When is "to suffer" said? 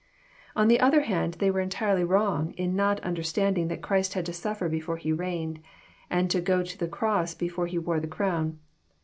4.25-4.67